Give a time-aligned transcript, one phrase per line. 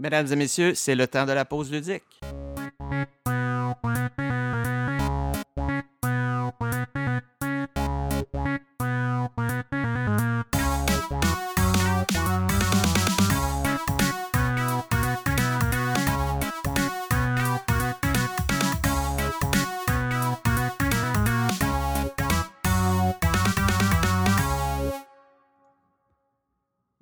[0.00, 2.02] Mesdames et messieurs, c'est le temps de la pause ludique.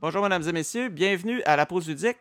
[0.00, 2.16] Bonjour, mesdames et messieurs, bienvenue à la pause ludique.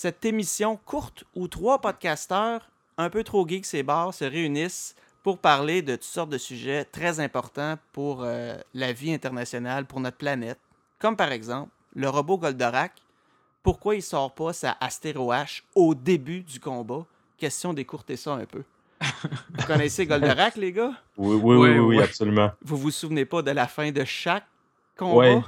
[0.00, 4.94] Cette émission courte où trois podcasteurs un peu trop geeks et bars se réunissent
[5.24, 9.98] pour parler de toutes sortes de sujets très importants pour euh, la vie internationale, pour
[9.98, 10.60] notre planète.
[11.00, 12.92] Comme par exemple, le robot Goldorak.
[13.64, 17.04] Pourquoi il sort pas sa Astéro H au début du combat?
[17.36, 18.62] Question d'écourter ça un peu.
[19.00, 20.92] Vous connaissez Goldorak, les gars?
[21.16, 22.52] Oui, oui, oui, oui, oui, absolument.
[22.62, 24.46] Vous vous souvenez pas de la fin de chaque
[24.96, 25.42] combat?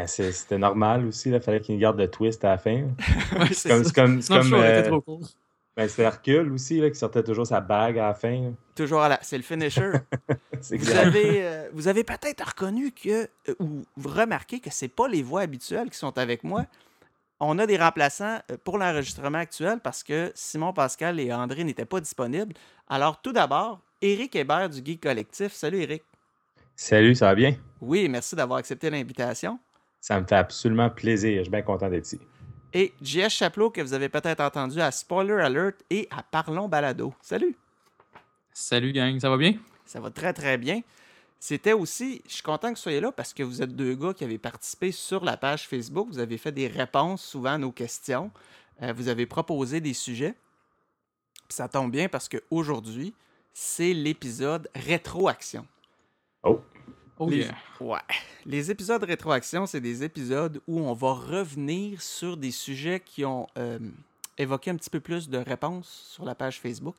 [0.00, 2.82] Ben, c'est- c'était normal aussi, il fallait qu'il garde le twist à la fin.
[3.38, 3.88] Ouais, C'est comme, ça.
[3.88, 5.28] c'est comme, le comme show euh, trop court.
[5.76, 8.52] ben, c'est Hercule aussi, là, qui sortait toujours sa bague à la fin.
[8.74, 9.18] Toujours à la...
[9.22, 9.90] C'est le finisher.
[10.52, 10.98] Vous exact.
[11.06, 15.40] avez, euh, vous avez peut-être reconnu que, euh, ou remarqué que c'est pas les voix
[15.42, 16.64] habituelles qui sont avec moi.
[17.40, 22.00] On a des remplaçants pour l'enregistrement actuel parce que Simon Pascal et André n'étaient pas
[22.00, 22.54] disponibles.
[22.88, 25.52] Alors, tout d'abord, Éric Hébert du Geek Collectif.
[25.52, 26.02] Salut, Éric.
[26.74, 27.54] Salut, ça va bien?
[27.80, 29.58] Oui, merci d'avoir accepté l'invitation.
[30.00, 31.38] Ça me fait absolument plaisir.
[31.38, 32.20] Je suis bien content d'être ici.
[32.72, 37.14] Et JS Chaplot, que vous avez peut-être entendu à Spoiler Alert et à Parlons Balado.
[37.22, 37.56] Salut.
[38.52, 39.54] Salut, gang, ça va bien?
[39.84, 40.82] Ça va très, très bien.
[41.40, 44.12] C'était aussi, je suis content que vous soyez là parce que vous êtes deux gars
[44.12, 46.08] qui avez participé sur la page Facebook.
[46.08, 48.30] Vous avez fait des réponses souvent à nos questions.
[48.82, 50.34] Euh, vous avez proposé des sujets.
[51.48, 53.14] Puis ça tombe bien parce qu'aujourd'hui,
[53.54, 55.66] c'est l'épisode Rétroaction.
[56.42, 56.60] Oh,
[57.18, 57.54] Oh Les- yeah.
[57.80, 57.98] Ouais.
[58.46, 63.46] Les épisodes rétroaction, c'est des épisodes où on va revenir sur des sujets qui ont
[63.58, 63.78] euh,
[64.36, 66.96] évoqué un petit peu plus de réponses sur la page Facebook.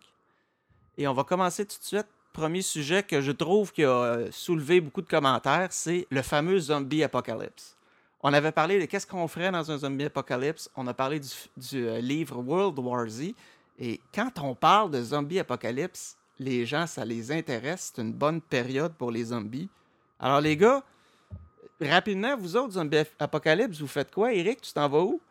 [0.98, 2.08] Et on va commencer tout de suite.
[2.34, 6.60] Premier sujet que je trouve qui a euh, soulevé beaucoup de commentaires, c'est le fameux
[6.60, 7.76] zombie apocalypse.
[8.22, 10.70] On avait parlé de qu'est-ce qu'on ferait dans un zombie apocalypse.
[10.76, 13.34] On a parlé du, du, euh, livre World War Z.
[13.80, 17.94] Et quand on parle de zombie apocalypse, les gens, ça les intéresse.
[17.96, 19.70] C'est une bonne période pour les zombies.
[20.20, 20.84] Alors, les gars,
[21.82, 24.34] rapidement, vous autres, Zombie Apocalypse, vous faites quoi?
[24.34, 25.22] Eric, tu t'en vas où?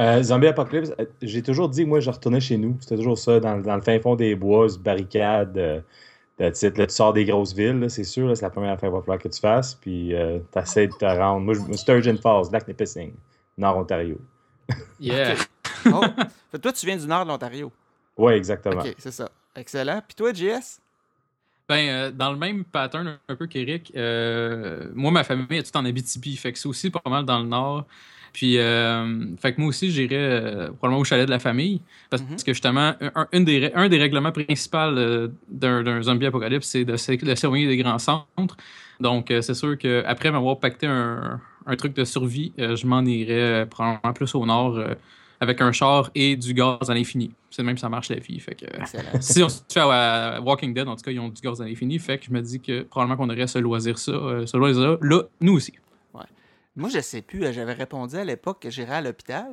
[0.00, 2.76] Euh, Zombie Apocalypse, euh, j'ai toujours dit, moi, je retournais chez nous.
[2.80, 5.56] C'était toujours ça, dans, dans le fin fond des bois, se barricade.
[5.58, 5.80] Euh,
[6.38, 6.78] that's it.
[6.78, 9.18] là, tu sors des grosses villes, c'est sûr, c'est la première affaire qu'il va falloir
[9.18, 9.74] que tu fasses.
[9.74, 10.14] Puis,
[10.52, 11.40] tu essaies de te rendre.
[11.40, 13.12] Moi, je- Sturgeon Falls, Lac Nipissing,
[13.58, 14.18] Nord Ontario.
[15.00, 15.34] Yeah.
[15.86, 16.04] Oh,
[16.62, 17.72] toi, tu viens du nord de l'Ontario.
[18.16, 18.80] Ouais, exactement.
[18.82, 19.28] OK, c'est ça.
[19.56, 20.00] Excellent.
[20.06, 20.78] Puis toi, JS?
[21.68, 25.76] Ben, euh, dans le même pattern un peu qu'Éric, euh, moi, ma famille est toute
[25.76, 27.86] en Abitibi, fait que c'est aussi pas mal dans le nord.
[28.32, 31.80] Puis, euh, fait que moi aussi, j'irais probablement au chalet de la famille.
[32.10, 32.36] Parce Mhm.
[32.44, 37.34] que justement, un, une des, un des règlements principaux d'un zombie apocalypse, c'est de, de
[37.34, 38.56] s'éloigner des grands centres.
[39.00, 44.12] Donc, c'est sûr qu'après m'avoir pacté un, un truc de survie, je m'en irais probablement
[44.14, 44.78] plus au nord
[45.42, 47.32] avec un char et du gaz à l'infini.
[47.50, 48.38] C'est même ça marche la vie.
[48.38, 48.64] Fait que,
[49.20, 51.64] si on se fait à Walking Dead, en tout cas, ils ont du gaz à
[51.64, 51.98] l'infini.
[51.98, 54.98] Fait que je me dis que probablement qu'on aurait ce loisir ça, euh, ce loisir
[55.02, 55.74] là, nous aussi.
[56.74, 57.44] Moi, je sais plus.
[57.44, 59.52] euh, J'avais répondu à l'époque que j'irais à l'hôpital.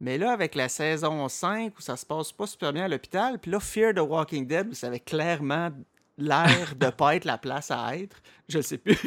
[0.00, 3.38] Mais là, avec la saison 5, où ça se passe pas super bien à l'hôpital,
[3.38, 5.70] puis là, Fear the Walking Dead, où ça avait clairement
[6.18, 8.98] l'air de pas être la place à être, je sais plus.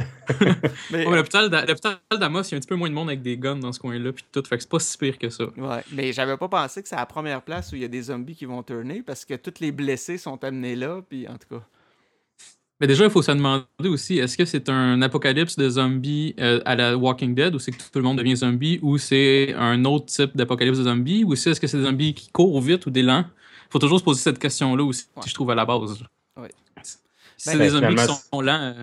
[0.90, 3.08] mais, Ouais, L'hôpital d'A- l'hôpital d'Amos, il y a un petit peu moins de monde
[3.08, 4.42] avec des guns dans ce coin-là, puis tout.
[4.48, 5.44] Fait que c'est pas si pire que ça.
[5.56, 8.02] Ouais, mais j'avais pas pensé que c'est la première place où il y a des
[8.02, 11.56] zombies qui vont tourner parce que tous les blessés sont amenés là, puis en tout
[11.56, 11.62] cas.
[12.80, 16.60] Mais déjà, il faut se demander aussi, est-ce que c'est un apocalypse de zombies euh,
[16.64, 19.84] à la Walking Dead, ou c'est que tout le monde devient zombie, ou c'est un
[19.84, 22.86] autre type d'apocalypse de zombies, ou c'est- est-ce que c'est des zombies qui courent vite
[22.86, 23.24] ou des lents?
[23.68, 25.22] faut toujours se poser cette question-là aussi, Ouais.
[25.26, 26.02] je trouve, à la base.
[26.36, 26.50] Ouais.
[26.82, 26.96] Si
[27.50, 28.82] Ben, c'est des zombies qui sont lents, euh,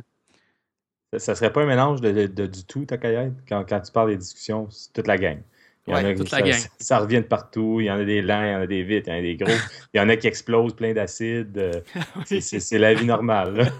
[1.17, 3.33] Ça, serait pas un mélange de, de- de- du tout, ta caillette?
[3.47, 5.41] Quand, quand tu parles des discussions, c'est toute la gang.
[5.87, 6.59] Il y en a qui- toute la ça, gang.
[6.79, 7.77] ça revient de partout.
[7.79, 9.19] Il y en a des lents, il y en a des vite, il y en
[9.19, 9.49] a des gros.
[9.93, 11.57] Il y en a qui explosent plein d'acide.
[11.57, 11.81] euh,
[12.25, 13.71] c'est- C'est la vie normale.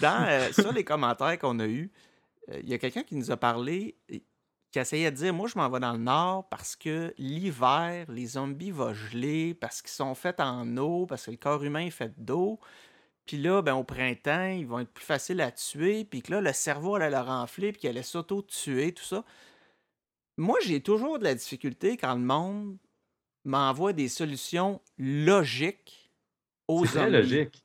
[0.00, 1.90] Dans, euh, sur les commentaires qu'on a eus,
[2.50, 3.96] euh, il y a quelqu'un qui nous a parlé,
[4.70, 8.26] qui essayait de dire Moi, je m'en vais dans le nord parce que l'hiver, les
[8.26, 11.90] zombies vont geler, parce qu'ils sont faits en eau, parce que le corps humain est
[11.90, 12.60] fait d'eau.
[13.28, 16.40] Puis là, ben, au printemps, ils vont être plus faciles à tuer, puis que là,
[16.40, 19.22] le cerveau allait leur enfler, puis qu'il allait s'auto-tuer, tout ça.
[20.38, 22.78] Moi, j'ai toujours de la difficulté quand le monde
[23.44, 26.10] m'envoie des solutions logiques
[26.68, 27.12] aux C'est très zombies.
[27.12, 27.64] logique.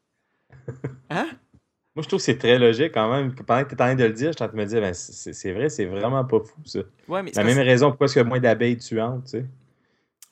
[1.10, 1.30] Hein?
[1.96, 3.34] Moi, je trouve que c'est très logique quand même.
[3.34, 4.68] Pendant que tu es en train de le dire, je suis en train de me
[4.68, 6.80] dire, ben, c'est vrai, c'est vraiment pas fou, ça.
[7.08, 9.46] Ouais, mais La même raison pourquoi est-ce qu'il y a moins d'abeilles tuantes, tu sais.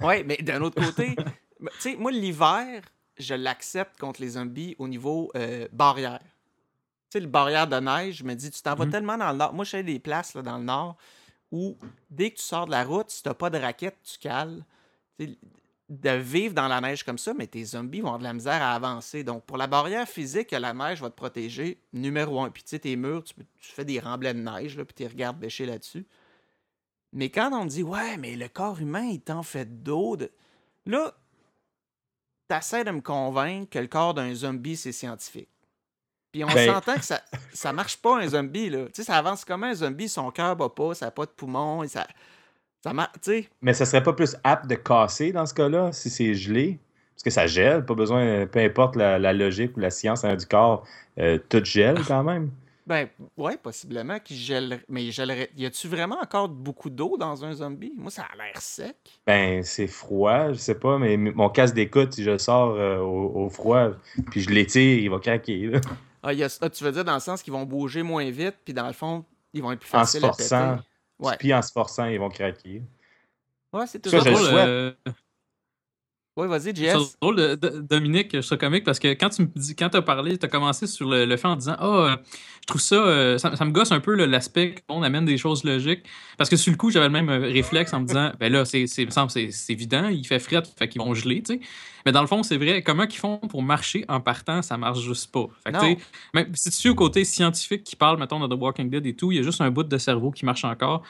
[0.01, 1.15] Oui, mais d'un autre côté,
[1.61, 2.81] tu sais, moi, l'hiver,
[3.17, 6.19] je l'accepte contre les zombies au niveau euh, barrière.
[6.21, 8.91] Tu sais, le barrière de neige, je me dis, tu t'en vas Mhm.
[8.91, 9.53] tellement dans le nord.
[9.53, 10.97] Moi, je sais des places là, dans le nord
[11.51, 11.77] où,
[12.09, 14.65] dès que tu sors de la route, si t'as pas de raquette, tu cales.
[15.89, 18.61] De vivre dans la neige comme ça, mais tes zombies vont avoir de la misère
[18.61, 19.25] à avancer.
[19.25, 22.49] Donc, pour la barrière physique, la neige va te protéger, numéro un.
[22.49, 25.37] Puis, tu sais, tes murs, tu, fais des remblais de neige, là, puis tu regardes
[25.37, 26.05] bêcher là-dessus.
[27.11, 30.31] Mais quand on dit, ouais, mais le corps humain est en fait d'eau, de...
[30.85, 31.13] là,
[32.51, 35.47] t'essaies de me convaincre que le corps d'un zombie, c'est scientifique.
[36.33, 37.21] Puis on Ben- s'entend que ça,
[37.53, 38.85] ça marche pas, un zombie, là.
[38.87, 41.31] Tu sais, ça avance comme un zombie, son cœur bat pas, ça n'a pas de
[41.31, 42.05] poumon, et ça...
[42.83, 43.49] Ça marche, tu sais...
[43.61, 46.79] Mais ça serait pas plus apte de casser dans ce cas-là, si c'est gelé?
[47.13, 50.35] Parce que ça gèle, pas besoin, peu importe la, la logique ou la science hein,
[50.35, 50.83] du corps,
[51.19, 52.49] euh, tout gèle quand même.
[52.87, 53.07] Ben,
[53.37, 54.81] ouais, possiblement qu'il gèle...
[54.89, 55.49] Mais il gèlerait...
[55.55, 57.93] Y a-tu vraiment encore beaucoup d'eau dans un zombie?
[57.95, 58.95] Moi, ça a l'air sec.
[59.25, 62.97] Ben, c'est froid, je sais pas, mais mon casque d'écoute, si je le sors euh,
[62.99, 63.91] au, au froid,
[64.31, 65.67] puis je l'étire, il va craquer.
[65.67, 65.81] Là.
[66.23, 66.57] Ah, y a...
[66.61, 68.93] ah, tu veux dire dans le sens qu'ils vont bouger moins vite, puis dans le
[68.93, 70.75] fond, ils vont être plus En faciles se à forçant.
[70.77, 70.87] péter?
[71.19, 72.81] Ouais, Puis en se forçant, ils vont craquer.
[73.73, 75.15] ouais c'est Ça, toujours je le souhaite.
[76.37, 77.17] Ouais, vas-y, C'est JS.
[77.21, 80.01] drôle, de- de- Dominique, je trouve comique parce que quand tu me dis, quand as
[80.01, 82.15] parlé, tu as commencé sur le, le fait en disant Ah, euh,
[82.61, 85.65] je trouve ça, euh, ça, ça me gosse un peu l'aspect qu'on amène des choses
[85.65, 86.05] logiques.
[86.37, 88.63] Parce que sur le coup, j'avais le même euh, réflexe en me disant Ben là,
[88.63, 91.43] c'est, c'est, il me semble, c'est, c'est évident, il fait fret, fait qu'ils vont geler,
[91.43, 91.59] tu sais.
[92.05, 95.01] Mais dans le fond, c'est vrai, comment ils font pour marcher en partant, ça marche
[95.01, 95.47] juste pas.
[95.65, 95.95] Fait que, Non.
[95.95, 98.89] tu sais, même si tu suis au côté scientifique qui parle, mettons, de The Walking
[98.89, 101.03] Dead et tout, il y a juste un bout de cerveau qui marche encore.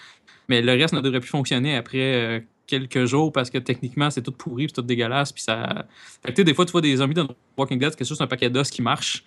[0.49, 2.39] Mais le reste ne devrait plus fonctionner après euh,
[2.79, 5.31] quelques jours parce que techniquement, c'est tout pourri, c'est tout dégueulasse.
[5.31, 5.85] Puis ça.
[6.23, 7.27] Fait que, tu sais, des fois, tu vois des zombies dans
[7.57, 9.23] Walking Dead, c'est juste un paquet d'os qui marche.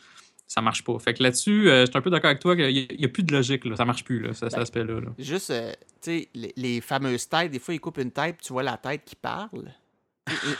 [0.46, 0.99] Ça marche pas.
[0.99, 3.23] Fait que là-dessus, euh, je suis un peu d'accord avec toi qu'il n'y a, plus
[3.23, 3.64] de logique.
[3.64, 3.76] Là.
[3.76, 5.00] Ça marche plus, là, ça- cet Ben, aspect-là.
[5.00, 5.08] là.
[5.19, 8.46] Juste, euh, tu sais, les, les fameuses têtes, des fois, ils coupent une tête, puis
[8.46, 9.70] tu vois la tête qui parle.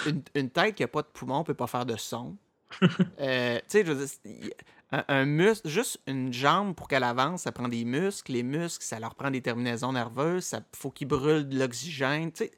[0.07, 2.37] Une, une tête qui n'a pas de poumon peut pas faire de son.
[3.21, 4.51] Euh, tu sais, je veux dire,
[4.91, 8.33] un, un muscle, juste une jambe pour qu'elle avance, ça prend des muscles.
[8.33, 10.51] Les muscles, ça leur prend des terminaisons nerveuses.
[10.53, 12.33] Il faut qu'ils brûlent de l'oxygène.
[12.33, 12.51] Tu sais,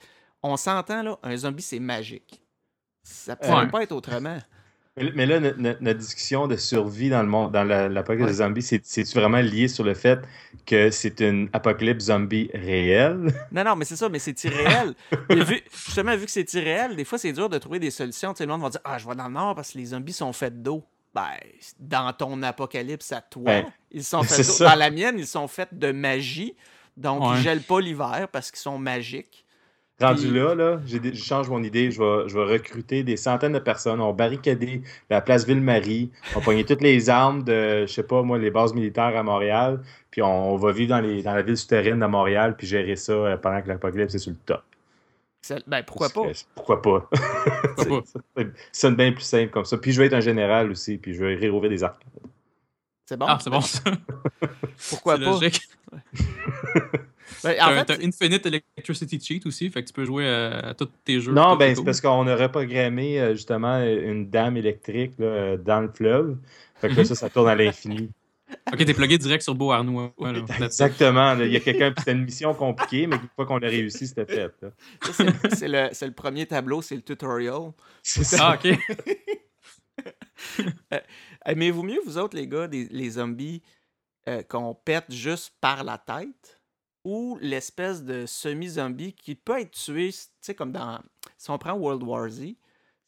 [0.46, 2.43] on s'entend, là, un zombie, c'est magique.
[3.02, 3.64] Ça ne Ouais.
[3.64, 4.38] peut pas être autrement.
[5.14, 8.32] Mais, là, notre, discussion de survie dans le monde, dans la- l'apocalypse Ouais.
[8.32, 10.20] des zombies, c'est- c'est-tu vraiment lié sur le fait
[10.64, 13.26] que c'est une apocalypse zombie réelle?
[13.52, 14.94] Non, non, mais c'est ça, mais c'est irréel.
[15.28, 18.32] Mais vu, justement, vu que c'est irréel, des fois, c'est dur de trouver des solutions.
[18.32, 19.84] Tu sais, le monde va dire Ah, je vais dans le nord parce que les
[19.87, 20.82] zombies sont faits d'eau.
[21.14, 21.25] Ben,
[21.78, 24.64] dans ton apocalypse à toi, Ben, ils sont faits d'eau.
[24.64, 26.56] Dans la mienne, ils sont faits de magie.
[26.96, 27.37] Donc, Ouais.
[27.37, 29.44] ils gèlent pas l'hiver parce qu'ils sont magiques.
[29.98, 31.90] Rendu là, là je change mon idée.
[31.90, 34.00] Je vais, je vais recruter des centaines de personnes.
[34.00, 36.10] On va barricader la place Ville-Marie.
[36.34, 39.22] On va pogner toutes les armes de, je sais pas, moi, les bases militaires à
[39.22, 39.81] Montréal.
[40.10, 42.56] Puis on, va vivre dans, les, dans la ville souterraine de Montréal.
[42.56, 44.62] Puis gérer ça euh, pendant que l'apocalypse est sur le top.
[45.66, 46.22] Ben, pourquoi pas?
[46.54, 47.08] Pourquoi pas?
[48.32, 49.78] C'est sonne bien plus simple comme ça.
[49.78, 50.99] Puis je vais être un général aussi.
[50.99, 52.02] Puis je vais réouvrir des arcs.
[53.06, 53.26] C'est bon?
[53.28, 53.80] Ah, c'est bon, ça.
[54.90, 55.30] Pourquoi C'est pas?
[55.30, 55.62] logique.
[57.42, 60.74] Ben, en fait, t'as Infinite Electricity Cheat aussi, fait que tu peux jouer à, à
[60.74, 61.32] tous tes jeux.
[61.32, 65.80] Non, ben c'est parce qu'on aurait programmé euh, justement une dame électrique là, euh, dans
[65.80, 66.38] le fleuve.
[66.80, 68.10] Fait que là, ça, ça tourne à l'infini.
[68.72, 70.12] Ok, t'es plugué direct sur Beau Arnois.
[70.60, 71.34] Exactement.
[71.36, 74.06] Il y a quelqu'un, puis c'était une mission compliquée, mais une fois qu'on l'a réussi,
[74.06, 74.52] c'était fait.
[75.52, 77.72] c'est- le, c'est le premier tableau, c'est le tutorial.
[78.04, 78.50] C'est ça.
[78.52, 78.78] Ah, ok.
[81.46, 83.62] Aimez-vous mieux, vous autres, les gars, des- les zombies
[84.28, 86.60] euh, qu'on pète juste par la tête
[87.04, 90.98] ou l'espèce de semi-zombie qui peut être tué, tu sais, comme dans.
[91.38, 92.56] Si on prend World War Z,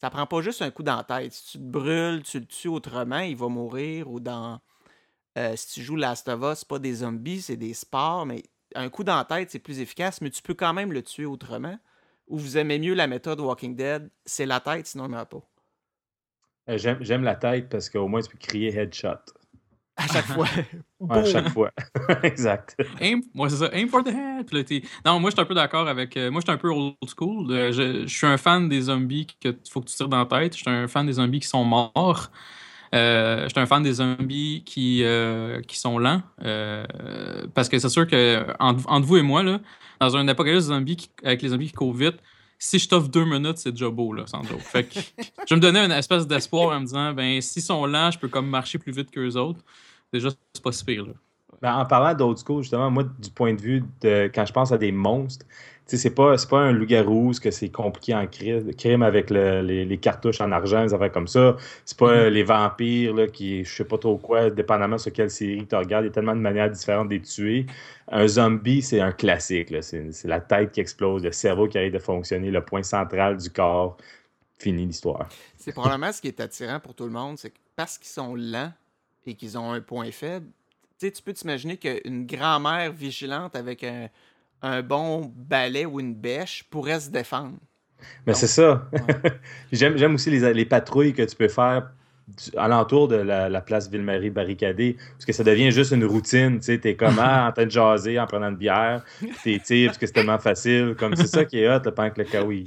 [0.00, 1.33] ça prend pas juste un coup dans tête.
[1.33, 4.09] Si tu te brûles, tu le tues autrement, il va mourir.
[4.09, 4.61] Ou dans.
[5.37, 8.45] euh, si tu joues Last of Us, pas des zombies, c'est des spores, mais
[8.76, 11.78] un coup dans tête, c'est plus efficace, mais tu peux quand même le tuer autrement.
[12.28, 15.42] Ou vous aimez mieux la méthode Walking Dead, c'est la tête, sinon il meurt pas.
[16.69, 19.09] Euh, J'aime j'aime la tête parce qu'au moins tu peux crier headshot.
[19.97, 20.47] À chaque fois.
[21.01, 21.71] Ouais, à chaque fois.
[22.23, 22.77] exact.
[23.01, 24.47] Aim, moi c'est ça, aim for the head.
[24.47, 26.17] Puis là, t'es- non, moi je suis un peu d'accord avec.
[26.17, 27.51] euh, moi je suis un peu old school.
[27.51, 30.27] Euh, je, je suis un fan des zombies qu'il faut que tu tires dans la
[30.27, 30.55] tête.
[30.57, 32.31] Je suis un fan des zombies qui sont morts.
[32.95, 36.23] Euh, je suis un fan des zombies qui, euh, qui sont lents.
[36.43, 36.85] Euh,
[37.55, 39.61] parce que c'est sûr que entre, entre vous et moi, là,
[40.01, 42.17] dans un apocalypse zombie qui- avec les zombies qui courent vite,
[42.59, 44.61] si je t'offre deux minutes, c'est déjà beau, là, sans joke.
[44.61, 44.99] Fait que
[45.49, 48.29] je me donnais une espèce d'espoir en me disant, ben, s'ils sont lents, je peux
[48.29, 49.61] comme marcher plus vite qu'eux autres.
[50.12, 51.12] Déjà, c'est pas si pire, là.
[51.61, 54.71] Ben, en parlant d'old school, justement, moi, du point de vue de quand je pense
[54.71, 55.45] à des monstres,
[55.97, 60.85] c'est pas, pas un loup-garou, que c'est compliqué en crime avec les, cartouches en argent,
[60.85, 61.57] des affaires comme ça.
[61.85, 62.28] C'est pas mm-hmm.
[62.28, 66.05] les vampires là, qui, je sais pas trop quoi, dépendamment sur quelle série tu regardes,
[66.05, 67.67] il y a tellement de manières différentes de les tuer.
[68.09, 69.75] Un zombie, c'est un classique.
[69.81, 73.50] C'est la tête qui explose, le cerveau qui arrive de fonctionner, le point central du
[73.50, 73.97] corps.
[74.59, 75.28] Fini l'histoire.
[75.57, 78.35] C'est probablement ce qui est attirant pour tout le monde, c'est que parce qu'ils sont
[78.35, 78.73] lents
[79.25, 80.49] et qu'ils ont un point faible,
[80.99, 84.09] tu peux t'imaginer qu'une grand-mère vigilante avec un,
[84.62, 87.59] un bon balai ou une bêche pourrait se défendre.
[88.26, 88.88] Mais c'est ça.
[89.73, 91.90] j'aime, aussi les, patrouilles que tu peux faire
[92.57, 96.78] alentour de la, place Ville-Marie barricadée, parce que ça devient juste une routine, tu sais,
[96.78, 99.02] t'es comme ah, en train de jaser en prenant une bière,
[99.43, 102.11] t'es tires parce que c'est tellement facile, comme c'est ça qui est hot, le pendant
[102.11, 102.64] que le kawi.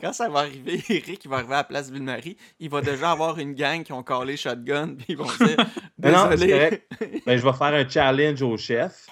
[0.00, 3.12] Quand ça va arriver, Eric il va arriver à la place Ville-Marie, il va déjà
[3.12, 5.56] avoir une gang qui ont collé shotgun, puis ils vont dire
[5.98, 6.82] Désolé.
[7.26, 9.06] Ben, je vais faire un challenge au chef.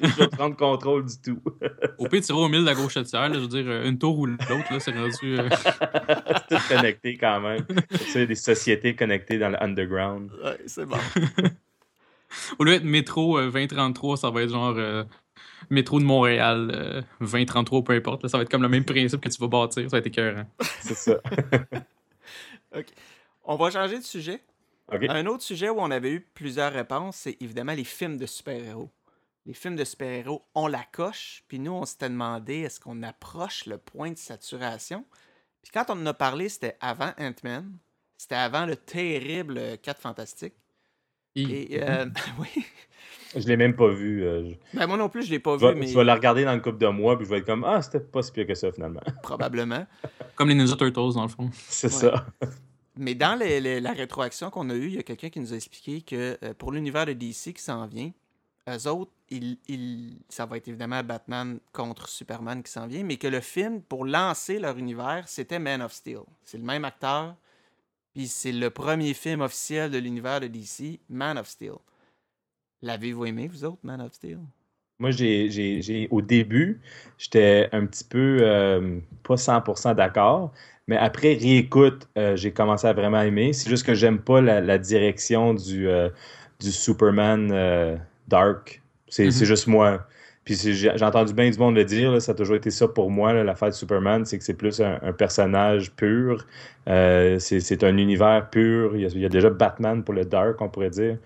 [0.00, 1.40] je vais prendre contrôle du tout.
[1.98, 4.46] Au pire, tirer au mille de la gauchetière, je veux dire, une tour ou l'autre,
[4.48, 5.38] là, c'est rendu.
[5.38, 7.66] Euh, c'est tout connecté quand même.
[8.08, 10.30] C'est des sociétés connectées dans le underground.
[10.42, 10.98] Ouais, c'est bon.
[12.58, 15.04] Au lieu d'être métro 2033, euh, ça va être genre euh,
[15.70, 18.26] métro de Montréal 2033, peu importe.
[18.28, 19.84] ça va être comme le même principe que tu vas bâtir.
[19.84, 20.46] Ça va être écœurant.
[20.80, 21.14] C'est ça.
[22.76, 22.86] OK.
[23.44, 24.42] On va changer de sujet.
[24.90, 28.90] Un autre sujet où on avait eu plusieurs réponses, c'est évidemment les films de super-héros
[29.46, 31.44] les films de super-héros, on la coche.
[31.48, 35.04] Puis nous, on s'était demandé est-ce qu'on approche le point de saturation?
[35.62, 37.78] Puis quand on en a parlé, c'était avant Ant-Man.
[38.16, 40.54] C'était avant le terrible 4 Fantastique.
[41.36, 42.06] Et, euh,
[42.38, 42.64] oui.
[43.34, 44.24] Je l'ai même pas vu.
[44.24, 45.66] Euh, ben, moi non plus, je l'ai pas vu.
[45.74, 45.86] mais...
[45.86, 47.80] Je vais la regarder dans le couple de mois, puis je vais être comme Ah,
[47.80, 49.00] c'était pas si pire que ça finalement.
[49.22, 49.86] Probablement.
[50.34, 51.50] comme les Ninja Turtles, dans le fond.
[51.52, 52.26] C'est ça.
[52.96, 56.02] Mais dans la rétroaction qu'on a eue, il y a quelqu'un qui nous a expliqué
[56.02, 58.10] que euh, pour l'univers de DC qui s'en vient,
[58.68, 63.26] eux autres, il, ça va être évidemment Batman contre Superman qui s'en vient, mais que
[63.26, 66.20] le film, pour lancer leur univers, c'était Man of Steel.
[66.44, 67.34] C'est le même acteur,
[68.14, 71.74] puis c'est le premier film officiel de l'univers de DC, Man of Steel.
[72.82, 74.38] L'avez-vous aimé, vous autres, Man of Steel?
[74.98, 76.80] Moi, j'ai, au début,
[77.18, 80.52] j'étais un petit peu euh, pas 100% d'accord,
[80.86, 83.52] mais après réécoute, euh, j'ai commencé à vraiment aimer.
[83.52, 86.08] C'est juste que j'aime pas la, direction du, euh,
[86.60, 88.82] du Superman dark.
[89.08, 89.44] C'est mm-hmm.
[89.44, 90.06] juste moi.
[90.44, 93.32] Puis j'ai entendu bien du monde le dire, ça a toujours été ça pour moi,
[93.32, 96.44] la l'affaire de Superman, c'est que c'est plus un, personnage pur.
[96.88, 98.96] Euh, c'est un univers pur.
[98.96, 101.18] Il y, a, déjà Batman pour le Dark, on pourrait dire.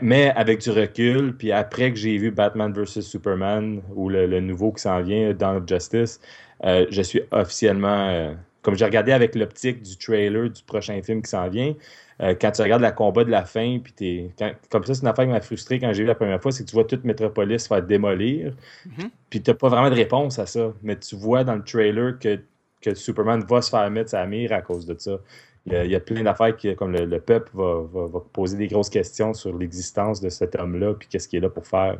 [0.00, 4.72] Mais, avec du recul, puis après que j'ai vu Batman vs Superman, ou le, nouveau
[4.72, 6.18] qui s'en vient dans Justice,
[6.64, 8.34] euh, je suis officiellement...
[8.62, 11.74] Comme j'ai regardé avec l'optique du trailer du prochain film qui s'en vient,
[12.20, 14.30] euh, quand tu regardes la combat de la fin, puis t'es.
[14.70, 16.64] comme ça, c'est une affaire qui m'a frustré quand j'ai vu la première fois, c'est
[16.64, 18.52] que tu vois toute Metropolis se faire démolir,
[18.86, 19.10] mm-hmm.
[19.30, 20.72] puis t'as pas vraiment de réponse à ça.
[20.82, 22.40] Mais tu vois dans le trailer que,
[22.80, 25.18] que Superman va se faire mettre sa mire à cause de ça.
[25.66, 29.34] Il y a, plein d'affaires qui, comme le, peuple va, va, poser des grosses questions
[29.34, 31.98] sur l'existence de cet homme-là, puis qu'est-ce qu'il est là pour faire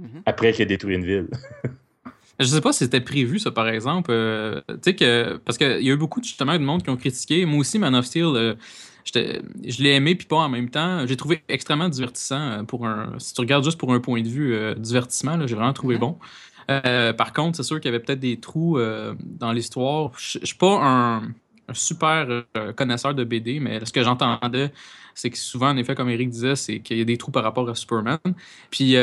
[0.00, 0.22] mm-hmm.
[0.26, 1.28] après qu'il ait détruit une ville.
[2.40, 4.10] Je sais pas si c'était prévu, ça, par exemple.
[4.10, 5.36] Euh, tu sais que.
[5.44, 7.44] Parce qu'il y a eu beaucoup justement de monde qui ont critiqué.
[7.44, 8.54] Moi aussi, Man of Steel, euh,
[9.14, 11.06] je l'ai aimé puis pas en même temps.
[11.06, 13.12] J'ai trouvé extrêmement divertissant euh, pour un.
[13.18, 15.98] Si tu regardes juste pour un point de vue euh, divertissement, j'ai vraiment trouvé mm-hmm.
[15.98, 16.18] bon.
[17.18, 18.78] Par contre, c'est sûr qu'il y avait peut-être des trous
[19.24, 20.12] dans l'histoire.
[20.16, 21.22] Je suis pas un,
[21.74, 22.44] super
[22.76, 24.70] connaisseur de BD, mais ce que j'entendais,
[25.14, 27.42] c'est que souvent, en effet, comme Eric disait, c'est qu'il y a des trous par
[27.42, 28.18] rapport à Superman.
[28.70, 28.96] Puis,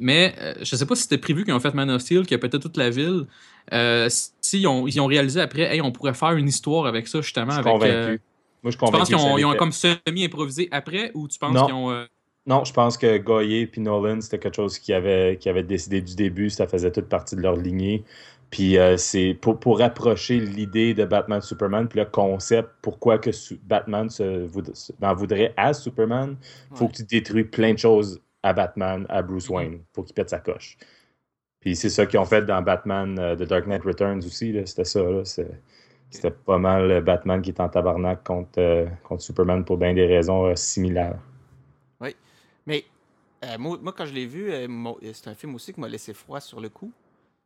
[0.00, 2.38] mais je sais pas si c'était prévu qu'ils ont fait Man of Steel, qui a
[2.38, 3.26] pété toute la ville.
[4.40, 7.52] si ont, ils ont réalisé après, hey, on pourrait faire une histoire avec ça, justement,
[7.52, 8.20] avec.
[8.64, 9.16] Moi, je tu penses qu'ils
[9.46, 11.90] ont, comme semi-improvisé après ou tu penses qu'ils ont.
[11.90, 12.06] Euh,
[12.46, 16.00] non, je pense que Goyer et Nolan, c'était quelque chose qui avait, qui avait décidé
[16.00, 18.04] du début, ça faisait toute partie de leur lignée.
[18.50, 23.30] Puis euh, c'est pour, pour rapprocher l'idée de Batman Superman, puis le concept, pourquoi que
[23.64, 24.46] Batman se,
[25.02, 26.36] en voudrait à Superman,
[26.70, 29.54] il faut que tu détruis plein de choses à Batman, à Bruce mm-hmm.
[29.54, 30.76] Wayne, pour qu'il pète sa coche.
[31.60, 34.84] Puis c'est ça qu'ils ont fait dans Batman euh, The Dark Knight Returns aussi, c'était
[34.84, 35.00] ça.
[36.14, 40.06] C'était pas mal Batman qui est en tabarnak contre, euh, contre Superman pour bien des
[40.06, 41.18] raisons euh, similaires.
[42.00, 42.14] Oui.
[42.66, 42.84] Mais
[43.44, 44.52] euh, moi, quand je l'ai vu,
[45.12, 46.92] c'est un film aussi qui m'a laissé froid sur le coup.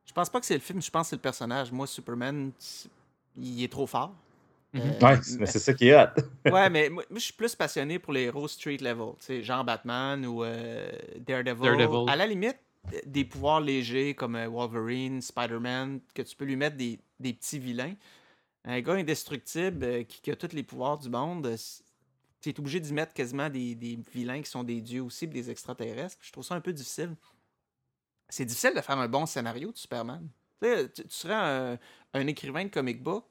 [0.08, 1.70] Je pense pas que c'est le film, je pense que c'est le personnage.
[1.70, 2.50] Moi, Superman,
[3.36, 4.14] il est trop fort.
[4.74, 6.08] Oui, ouais, mais c'est ça qui est hot.
[6.50, 9.12] ouais, mais moi, je suis plus passionné pour les héros street level,
[9.42, 10.44] genre Batman ou
[11.20, 11.62] Daredevil.
[11.62, 12.10] Daredevil.
[12.10, 12.58] À la limite,
[13.06, 17.94] des pouvoirs légers comme Wolverine, Spider-Man, que tu peux lui mettre des, des petits vilains
[18.68, 21.56] un gars indestructible euh, qui, a tous les pouvoirs du monde, euh,
[22.40, 25.40] tu es obligé d'y mettre quasiment des, des vilains qui sont des dieux aussi, puis
[25.40, 26.18] des extraterrestres.
[26.20, 27.14] Je trouve ça un peu difficile.
[28.28, 30.28] C'est difficile de faire un bon scénario de Superman.
[30.62, 31.78] Tu, tu- serais un,
[32.14, 33.25] un écrivain de comic book,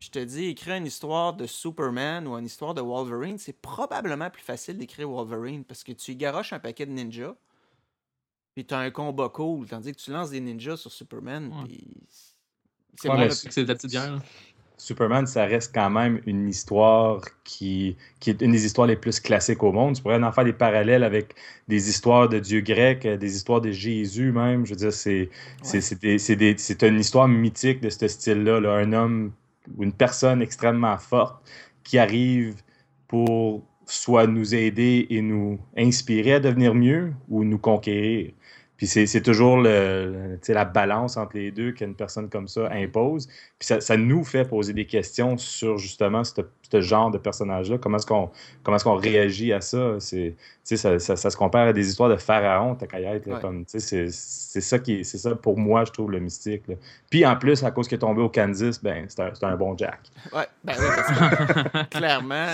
[0.00, 4.30] je te dis, écrire une histoire de Superman ou une histoire de Wolverine, c'est probablement
[4.30, 7.34] plus facile d'écrire Wolverine parce que tu y garoches un paquet de ninjas,
[8.54, 11.64] puis tu as un combat cool, tandis que tu lances des ninjas sur Superman, Ouais.
[11.64, 11.86] puis
[12.96, 14.20] c'est Ouais, C'est de la petite bière.
[14.78, 19.20] Superman, ça reste quand même une histoire qui, qui est une des histoires les plus
[19.20, 19.96] classiques au monde.
[19.96, 21.34] Tu pourrais en faire des parallèles avec
[21.66, 24.64] des histoires de dieux grecs, des histoires de Jésus même.
[24.66, 24.92] Je veux dire,
[25.64, 25.80] Ouais.
[26.18, 28.60] c'est une histoire mythique de ce style-là.
[28.60, 28.74] là.
[28.76, 29.32] Un homme
[29.76, 31.42] ou une personne extrêmement forte
[31.84, 32.54] qui arrive
[33.08, 38.32] pour soit nous aider et nous inspirer à devenir mieux ou nous conquérir.
[38.78, 43.26] Puis c'est c'est toujours le, la balance entre les deux qu'une personne comme ça impose.
[43.58, 47.78] Puis ça, ça nous fait poser des questions sur justement ce genre de personnage-là.
[47.78, 48.30] Comment est-ce qu'on
[48.62, 49.96] comment est-ce qu'on réagit à ça?
[49.98, 53.26] C'est, tu sais, ça, ça, ça se compare à des histoires de pharaon, ta caillette,
[53.26, 53.40] là, Ouais.
[53.40, 56.20] comme, tu sais, c'est, c'est ça qui est- c'est ça pour moi, je trouve, le
[56.20, 56.68] mystique.
[56.68, 56.74] là.
[57.10, 59.76] Puis en plus, à cause qu'il est tombé au Kansas, ben, c'est un, un bon
[59.76, 59.98] Jack.
[60.32, 62.46] Ouais, ben oui, parce que clairement,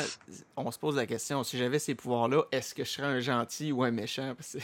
[0.57, 3.73] on se pose la question, si j'avais ces pouvoirs-là, est-ce que je serais un gentil
[3.73, 4.33] ou un méchant?
[4.37, 4.59] Parce que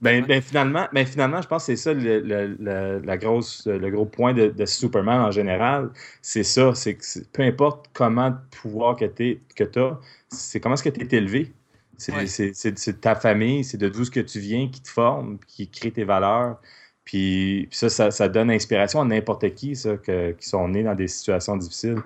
[0.00, 3.66] Ben, ben, finalement, ben, finalement, je pense que c'est ça le, le- le- la grosse,
[3.66, 5.90] le gros point de, de Superman en général.
[6.22, 7.02] C'est ça, c'est que
[7.32, 9.40] peu importe comment de pouvoir que tu
[9.76, 11.52] as, c'est comment est-ce que tu es élevé?
[11.96, 12.26] C'est Ouais.
[12.28, 15.38] c'est- c'est- c'est ta famille, c'est de d'où ce que tu viens qui te forme,
[15.48, 16.60] qui crée tes valeurs.
[17.04, 20.84] Puis, puis ça, ça, ça donne inspiration à n'importe qui, ça, que- qui sont nés
[20.84, 21.96] dans des situations difficiles.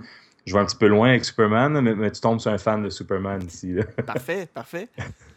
[0.47, 2.83] Je vais un petit peu loin avec Superman, mais, mais tu tombes sur un fan
[2.83, 3.75] de Superman ici.
[3.75, 3.85] là.
[4.07, 4.89] Parfait, parfait.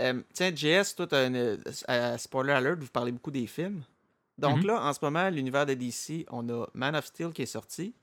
[0.00, 1.58] Euh, tiens, JS, toi, t'as une-
[1.88, 3.82] euh, spoiler alert, vous parlez beaucoup des films.
[4.38, 4.66] Donc Mhm.
[4.66, 7.94] là, en ce moment, l'univers de DC, on a Man of Steel qui est sorti.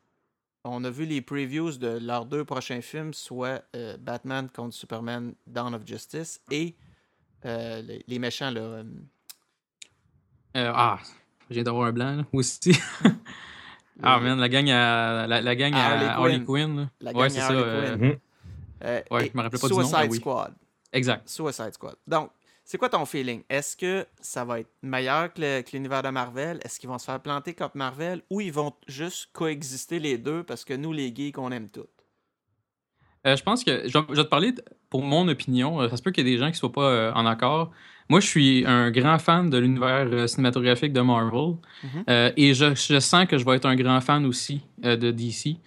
[0.63, 5.33] On a vu les previews de leurs deux prochains films, soit euh, Batman contre Superman,
[5.48, 6.75] Dawn of Justice, et
[7.45, 8.62] euh, les, les méchants, là.
[8.62, 8.83] euh,
[10.57, 11.00] Euh, ah,
[11.50, 12.71] je viens d'avoir un blanc là, aussi.
[14.03, 16.45] ah man, la gang à, la, la gang À à Harley Harley Quinn.
[16.45, 16.75] Quinn.
[16.77, 16.89] là.
[17.01, 17.51] La ouais, gang c'est ça.
[17.53, 18.07] Euh, Quinn.
[18.10, 18.17] Mhm.
[18.83, 20.13] euh, Ouais, je me rappelais pas du nom, Suicide.
[20.13, 20.53] Squad.
[20.93, 21.27] Exact.
[21.29, 21.95] Suicide Squad.
[22.07, 22.31] Donc,
[22.63, 23.43] c'est quoi ton feeling?
[23.50, 26.60] Est-ce que ça va être meilleur que l'univers de Marvel?
[26.63, 28.21] Est-ce qu'ils vont se faire planter comme Marvel?
[28.29, 31.88] Ou ils vont juste coexister les deux parce que nous, les geeks, on aime tout?
[33.27, 35.82] Euh, je pense que je vais, je vais te parler de- pour mon opinion.
[35.82, 37.25] Euh, Ça se peut qu'il y ait des gens qui ne soient pas euh, en
[37.25, 37.71] accord.
[38.10, 41.56] Moi, je suis un grand fan de l'univers euh, cinématographique de Marvel.
[41.84, 42.04] Mhm.
[42.36, 45.58] Et je, je sens que je vais être un grand fan aussi de DC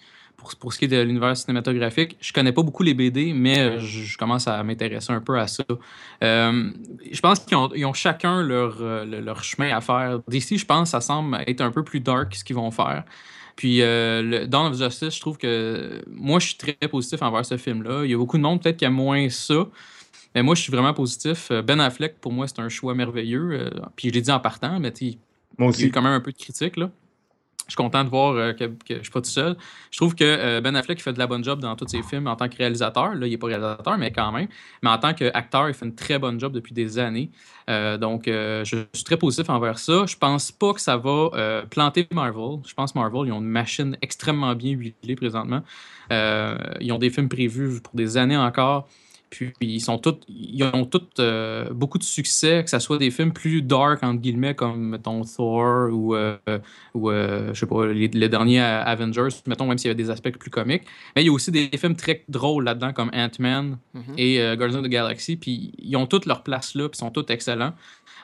[0.45, 2.15] pour, pour ce qui est de l'univers cinématographique.
[2.21, 5.39] Je connais pas beaucoup les BD, mais euh, je, je commence à m'intéresser un peu
[5.39, 5.63] à ça.
[6.23, 6.69] Euh,
[7.11, 10.19] je pense qu'ils ont, chacun leur, euh, le- leur chemin à faire.
[10.27, 13.03] DC, je pense, ça semble être un peu plus dark ce qu'ils vont faire.
[13.55, 17.45] Puis euh, le Dawn of Justice, je trouve que moi, je suis très positif envers
[17.45, 18.03] ce film-là.
[18.05, 19.65] Il y a beaucoup de monde peut-être qui a moins ça.
[20.35, 21.49] Mais moi, je suis vraiment positif.
[21.63, 23.69] Ben Affleck, pour moi, c'est un choix merveilleux.
[23.95, 26.33] Puis je l'ai dit en partant, mais il y a eu quand même un peu
[26.33, 26.75] de critique.
[26.75, 26.89] Là.
[27.67, 29.55] Je suis content de voir euh, que, je suis pas tout seul.
[29.91, 32.27] Je trouve que euh, Ben Affleck fait de la bonne job dans tous ses films
[32.27, 33.15] en tant que réalisateur.
[33.15, 34.47] Là, il n'est pas réalisateur, mais quand même.
[34.83, 37.31] Mais en tant qu'acteur, il fait une très bonne job depuis des années.
[37.69, 40.05] Euh, donc, je suis très positif envers ça.
[40.05, 42.59] Je pense pas que ça va planter Marvel.
[42.67, 45.63] Je pense que Marvel, ils ont une machine extrêmement bien huilée présentement.
[46.11, 48.87] Ils ont des films prévus pour des années encore.
[49.37, 53.11] Puis ils sont tous, ils ont tous euh, beaucoup de succès, que ce soit des
[53.11, 56.37] films plus dark entre guillemets comme mettons Thor ou euh,
[56.93, 60.09] ou euh, je sais pas les, les derniers Avengers, mettons même s'il y avait des
[60.09, 60.83] aspects plus comiques.
[61.15, 64.13] Mais il y a aussi des films très drôles là-dedans comme Ant-Man Mhm.
[64.17, 65.35] et euh, Guardians of the Galaxy.
[65.35, 67.73] Puis ils ont toutes leur place là, puis ils sont tous excellents.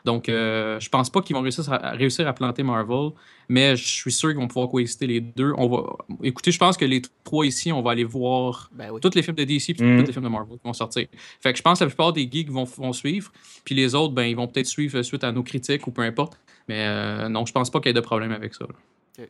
[0.05, 3.11] Donc euh, je pense pas qu'ils vont réussir à, à réussir à planter Marvel,
[3.49, 5.53] mais je suis sûr qu'ils vont pouvoir coexister les deux.
[5.57, 5.83] On va,
[6.23, 8.99] écoutez, je pense que les trois ici, on va aller voir Ben oui.
[9.01, 9.99] tous les films de DC puis Mhm.
[10.01, 11.07] tous les films de Marvel qui vont sortir.
[11.39, 13.31] Fait que je pense que la plupart des geeks vont, vont suivre,
[13.63, 16.37] puis les autres, ben, ils vont peut-être suivre suite à nos critiques ou peu importe.
[16.67, 18.65] Mais euh, non, je pense pas qu'il y ait de problème avec ça.
[18.65, 19.25] là.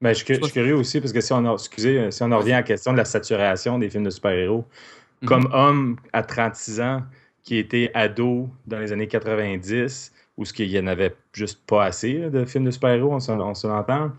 [0.00, 2.10] Ben, je, suis cu- je suis curieux aussi parce que si on, a, excusez, euh,
[2.10, 4.64] si on en revient à la question de la saturation des films de super-héros,
[5.22, 5.28] Mhm.
[5.28, 7.02] comme homme à 36 ans
[7.44, 11.84] qui était ado dans les années 90, où ce qu'il y en avait juste pas
[11.84, 14.12] assez de films de super-héros, on se, l'entend,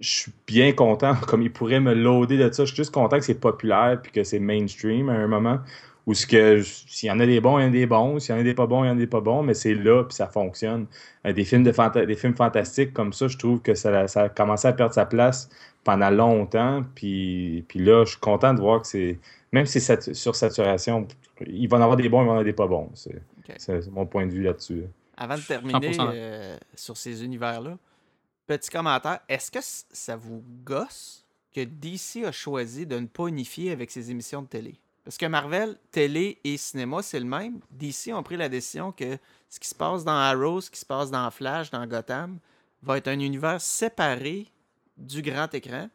[0.00, 3.18] je suis bien content, comme il pourrait me loader de ça, je suis juste content
[3.18, 5.60] que c'est populaire puis que c'est mainstream à un moment,
[6.06, 8.18] où ce que s'il y en a des bons, il y en a des bons,
[8.18, 9.54] s'il y en a des pas bons, il y en a des pas bons, mais
[9.54, 10.86] c'est là puis ça fonctionne.
[11.26, 14.28] Euh, Des films, de des films fantastiques comme ça, je trouve que ça, ça a
[14.28, 15.48] commencé à perdre sa place
[15.82, 16.82] pendant longtemps.
[16.94, 19.18] Puis, puis là, je suis content de voir que c'est.
[19.52, 21.06] Même si c'est sur saturation,
[21.46, 22.90] il va en avoir des bons, il va en avoir des pas bons.
[22.94, 24.84] C'est mon point de vue là-dessus.
[25.16, 26.10] Avant de terminer 100%.
[26.12, 27.78] euh, sur ces univers-là,
[28.46, 29.20] petit commentaire.
[29.28, 34.10] Est-ce que ça vous gosse que DC a choisi de ne pas unifier avec ses
[34.10, 34.74] émissions de télé?
[35.04, 37.60] Parce que Marvel, télé et cinéma, c'est le même.
[37.70, 39.18] DC ont pris la décision que
[39.50, 42.38] ce qui se passe dans Arrow, ce qui se passe dans Flash, dans Gotham,
[42.82, 44.46] va être un univers séparé
[44.96, 45.88] du grand écran.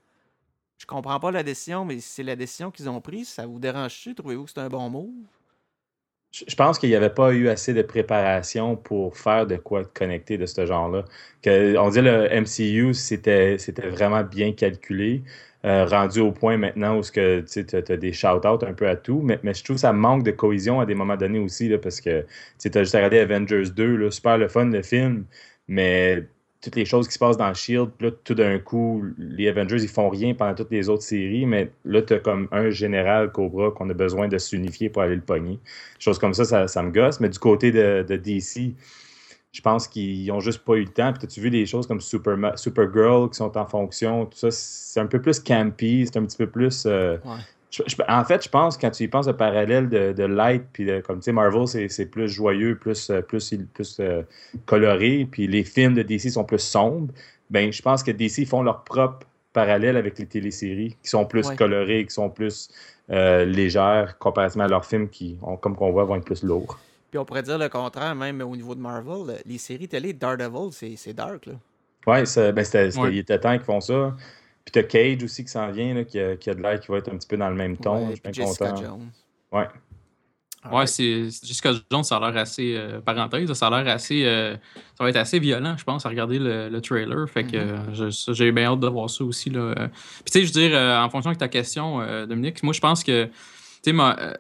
[0.80, 3.28] Je comprends pas la décision, mais c'est la décision qu'ils ont prise.
[3.28, 4.16] Ça vous dérange-tu?
[4.16, 5.10] Trouvez-vous que c'est un bon move?
[6.32, 10.38] Je pense qu'il n'y avait pas eu assez de préparation pour faire de quoi connecter
[10.38, 11.04] de ce genre-là.
[11.80, 13.58] On dit le MCU, c'était
[13.90, 15.24] vraiment bien calculé.
[15.66, 19.38] Euh, rendu au point maintenant où tu as, des shout-outs un peu à tout, mais,
[19.44, 22.26] je trouve que ça manque de cohésion à des moments donnés aussi, là, parce que
[22.58, 25.26] tu as juste regardé Avengers 2, là, super le fun le film,
[25.68, 26.26] mais
[26.62, 29.88] toutes les choses qui se passent dans Shield, là, tout d'un coup, les Avengers, ils
[29.88, 33.72] font rien pendant toutes les autres séries, mais là, tu as comme un général Cobra
[33.72, 35.60] qu'on a besoin de s'unifier pour aller le pogner.
[36.00, 38.74] Choses comme ça, ça, me gosse, mais du côté de, DC,
[39.54, 41.14] je pense qu'ils n'ont juste pas eu le temps.
[41.14, 44.26] Puis, as-tu vu des choses comme Super, Supergirl qui sont en fonction?
[44.26, 46.84] Tout ça, c'est un peu plus campy, c'est un petit peu plus.
[46.86, 47.18] Euh,
[48.08, 51.26] en fait, je pense, quand tu y penses au parallèle de, Light, puis comme tu
[51.26, 54.24] sais, Marvel, c'est plus joyeux, plus, euh, plus, plus euh,
[54.66, 57.14] coloré, puis les films de DC sont plus sombres.
[57.50, 61.50] Ben, je pense que DC font leur propre parallèle avec les téléséries, qui sont plus
[61.52, 62.70] colorées, qui sont plus
[63.10, 66.78] légères, comparativement à leurs films qui, comme qu'on voit, vont être plus lourds.
[67.10, 69.42] Puis on pourrait dire le contraire, même au niveau de Marvel.
[69.48, 71.48] Les séries télé, Daredevil, c'est dark.
[71.48, 71.54] Là.
[72.06, 72.66] Ouais, ben
[73.12, 74.16] il était temps qu'ils font ça.
[74.70, 76.92] Puis t'as Cage aussi qui s'en vient, là, qui, a, qui, a, de l'air qui
[76.92, 78.12] va être un petit peu dans le même ton.
[78.12, 79.10] je suis Jessica Jones.
[79.52, 79.68] Ouais.
[80.72, 84.56] Ouais, c'est Jessica Jones, ça a l'air assez euh, parenthèse, ça a l'air assez euh,
[84.96, 87.28] ça va être assez violent, je pense, à regarder le, trailer.
[87.28, 88.34] Fait que mm-hmm.
[88.34, 89.50] j'ai bien hâte de voir ça aussi.
[89.50, 89.74] Là.
[89.76, 92.82] Puis tu sais, je veux dire, euh, en fonction de ta question, Dominique, moi je
[92.82, 93.26] pense que
[93.82, 94.36] tu sais,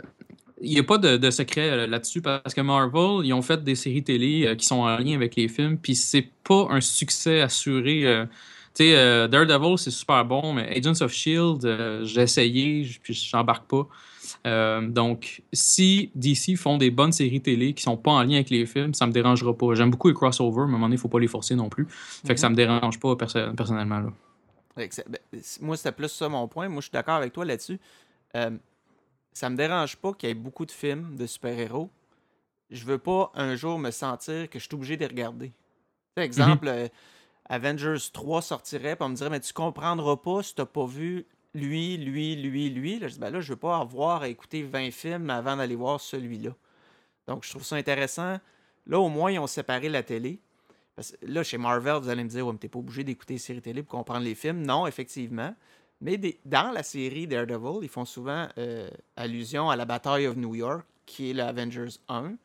[0.61, 3.75] il n'y a pas de, secret euh, là-dessus parce que Marvel, ils ont fait des
[3.75, 8.27] séries télé qui sont en lien avec les films, puis c'est pas un succès assuré.
[8.81, 13.65] Euh, tu sais, Daredevil, c'est super bon, mais Agents of Shield, j'ai essayé, puis j'embarque
[13.67, 13.87] pas.
[14.81, 18.65] donc, si DC font des bonnes séries télé qui sont pas en lien avec les
[18.65, 19.73] films, ça me dérangera pas.
[19.75, 21.69] J'aime beaucoup les crossovers, mais à un moment donné, il faut pas les forcer non
[21.69, 21.87] plus.
[21.89, 22.53] Fait que ça mhm.
[22.53, 23.99] me dérange pas personnellement.
[23.99, 24.13] Là.
[24.77, 24.89] Ben,
[25.61, 26.69] moi, c'était plus ça mon point.
[26.69, 27.79] Moi, je suis d'accord avec toi là-dessus
[29.39, 31.89] ça me dérange pas qu'il y ait beaucoup de films de super-héros.
[32.69, 35.53] Je veux pas un jour me sentir que je suis obligé de les regarder.
[36.13, 36.73] Par exemple, mhm.
[36.73, 36.87] euh,
[37.49, 40.85] Avengers 3 sortirait, puis on me dirait, mais tu comprendras pas si tu n'as pas
[40.85, 42.99] vu lui, lui, lui, lui.
[42.99, 45.75] Là, je dis, ben là, je veux pas avoir à écouter 20 films avant d'aller
[45.75, 46.51] voir celui-là.
[47.27, 48.37] Donc, je trouve ça intéressant.
[48.85, 50.39] Là, au moins, ils ont séparé la télé.
[50.95, 53.35] Parce que là, chez Marvel, vous allez me dire, ouais, mais t'es pas obligé d'écouter
[53.35, 54.61] les séries télé pour comprendre les films.
[54.61, 55.55] Non, effectivement.
[56.01, 60.55] Mais dans la série Daredevil, ils font souvent euh, allusion à la bataille of New
[60.55, 62.35] York, qui est l'Avengers 1.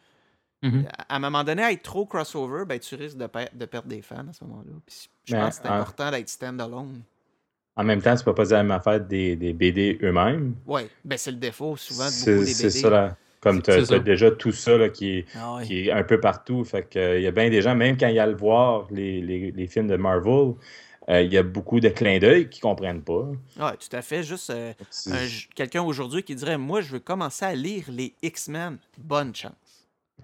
[0.65, 0.87] Mm-hmm.
[1.09, 4.01] À un moment donné, à être trop crossover, ben, tu risques de, de perdre des
[4.01, 4.73] fans à ce moment-là.
[5.25, 7.03] je pense que c'est important d'être stand-alone.
[7.77, 10.55] En même temps, tu peux pas dire la même affaire des, des BD eux-mêmes.
[10.67, 12.55] Oui, ben, c'est le défaut souvent de beaucoup des BD.
[12.55, 13.17] C'est ça, là.
[13.41, 16.65] Comme tu as, déjà tout ça là, qui, est, ah qui, est, un peu partout.
[16.65, 19.21] Fait que, il y a bien des gens, même quand ils a le voir, les,
[19.21, 20.55] les, les films de Marvel,
[21.11, 23.27] euh, il y a beaucoup de clins d'œil qui ne comprennent pas.
[23.59, 24.23] Oui, tout à fait.
[24.23, 24.73] Juste euh,
[25.55, 28.79] quelqu'un aujourd'hui qui dirait Moi, je veux commencer à lire les X-Men.
[28.97, 29.53] Bonne chance.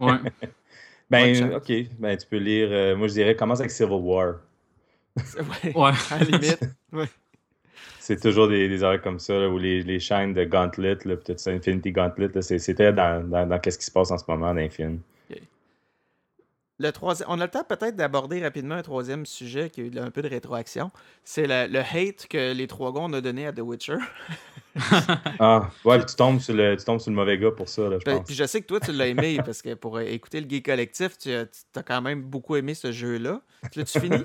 [0.01, 0.17] Ouais.
[1.11, 1.73] ben, OK.
[1.99, 2.69] Ben, tu peux lire.
[2.71, 4.37] Euh, moi, je dirais commence avec Civil War.
[5.17, 5.93] ouais.
[6.11, 6.61] À la limite.
[7.99, 12.29] C'est toujours des, des comme ça, où les, les chaînes de Gauntlet, peut-être Infinity Gauntlet,
[12.41, 15.01] c'était dans, dans, dans qu'est-ce qui se passe en ce moment dans les films.
[16.81, 19.99] Le troisième, on a le temps peut-être d'aborder rapidement un troisième sujet qui a eu
[19.99, 20.91] un peu de rétroaction.
[21.25, 23.99] C'est le, hate que les trois gars ont donné à The Witcher.
[25.41, 28.05] ah, ouais, tu tombes, sur le, tu tombes sur le mauvais gars pour ça, je
[28.07, 28.27] ben, pense.
[28.27, 31.19] Puis je sais que toi, tu l'as aimé parce que pour écouter le Gay Collectif,
[31.19, 33.43] tu as, quand même beaucoup aimé ce jeu-là.
[33.77, 34.25] L'as-tu fini?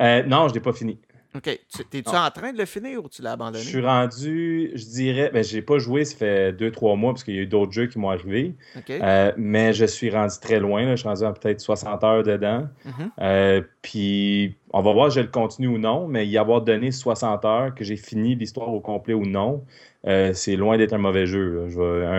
[0.00, 0.98] Euh, non, je l'ai pas fini.
[1.36, 1.60] OK.
[1.90, 3.62] T'es-tu en train de le finir ou tu l'as abandonné?
[3.62, 7.22] Je suis rendu, je dirais, ben, j'ai pas joué, ça fait deux, trois mois parce
[7.22, 8.54] qu'il y a eu d'autres jeux qui m'ont arrivé.
[8.90, 10.84] Euh, mais je suis rendu très loin.
[10.84, 10.96] Là.
[10.96, 12.68] Je suis rendu à peut-être 60 heures dedans.
[12.84, 13.10] Mm-hmm.
[13.20, 16.90] Euh, puis on va voir si je le continue ou non, mais y avoir donné
[16.90, 19.64] 60 heures, que j'ai fini l'histoire au complet ou non,
[20.08, 21.68] euh, c'est loin d'être un mauvais jeu.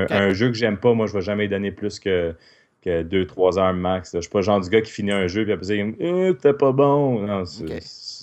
[0.10, 2.34] un, jeu que j'aime pas, moi, je vais jamais donner plus que
[2.82, 4.12] que 2-3 heures max.
[4.16, 5.86] Je suis pas le genre du gars qui finit un jeu et après ça, il
[5.86, 7.22] me dit pas bon.
[7.28, 7.44] Non,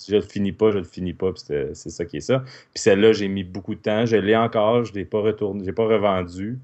[0.09, 2.39] je le finis pas, je le finis pas, c'est ça qui est ça.
[2.73, 5.73] Puis celle-là, j'ai mis beaucoup de temps, je l'ai encore, je l'ai pas retourné, j'ai
[5.73, 6.59] pas revendu.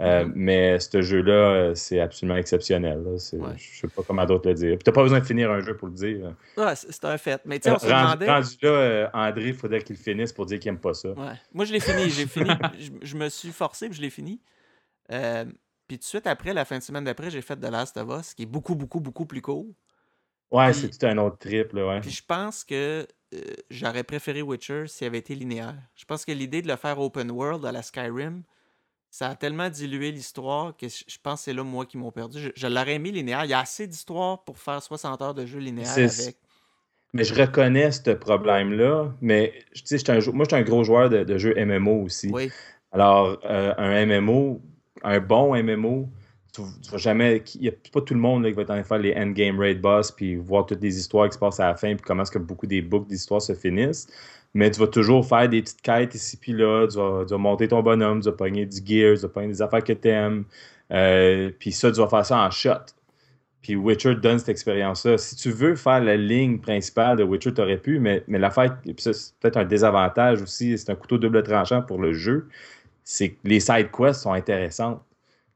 [0.00, 0.32] Euh, mm-hmm.
[0.34, 3.02] Mais ce jeu-là, euh, c'est absolument exceptionnel.
[3.04, 4.78] Je ne sais pas comment d'autres le dire.
[4.78, 6.34] Tu n'as pas besoin de finir un jeu pour le dire.
[6.56, 7.42] Ouais, c'est un fait.
[7.44, 8.26] Mais tu sais, on se demandait...
[8.26, 11.10] Rendu là, euh, André, il faudrait qu'il finisse pour dire qu'il n'aime pas ça.
[11.10, 11.34] Ouais.
[11.52, 12.08] Moi, je l'ai fini.
[12.08, 12.50] J'ai fini.
[13.02, 14.40] je, me suis forcé, puis je l'ai fini.
[15.06, 18.08] puis tout de suite après, la fin de semaine d'après, j'ai fait The Last of
[18.20, 19.66] Us, qui est beaucoup, beaucoup, beaucoup plus court.
[20.50, 22.00] Ouais, c'est tout un autre trip, ouais.
[22.00, 23.38] Puis je pense que euh,
[23.70, 25.76] j'aurais préféré Witcher s'il avait été linéaire.
[25.94, 28.42] Je pense que l'idée de le faire open world à la Skyrim,
[29.10, 32.10] ça a tellement dilué l'histoire que je je pense que c'est là, moi, qui m'ont
[32.10, 32.40] perdu.
[32.40, 33.44] Je, je l'aurais aimé linéaire.
[33.44, 36.36] Il y a assez d'histoires pour faire 60 heures de jeu linéaire avec.
[37.12, 39.12] Mais je reconnais ce problème-là.
[39.20, 42.30] Mais tu sais, un moi, j'étais un gros joueur de, de jeux MMO aussi.
[42.32, 42.50] Oui,
[42.92, 44.60] Alors, euh, un MMO,
[45.02, 46.08] un bon MMO,
[46.52, 47.42] tu, vas jamais.
[47.54, 50.10] Il n'y a pas tout le monde qui va t'en faire les endgame raid boss,
[50.10, 52.38] puis voir toutes les histoires qui se passent à la fin, puis comment est-ce que
[52.38, 54.06] beaucoup des books d'histoires se finissent.
[54.54, 56.86] Mais tu vas toujours faire des petites quêtes ici puis là.
[56.88, 59.48] Tu vas, tu vas monter ton bonhomme, tu vas pogner du gear, tu vas pogner
[59.48, 60.44] des affaires que tu aimes.
[61.58, 62.94] puis ça, tu vas faire ça en shot.
[63.62, 65.18] Puis Witcher donne cette expérience-là.
[65.18, 68.78] Si tu veux faire la ligne principale de Witcher, tu aurais pu, mais, mais l'affaire,
[68.96, 72.48] c'est peut-être un désavantage aussi, c'est un couteau double tranchant pour le jeu,
[73.04, 75.02] c'est que les side quests sont intéressantes.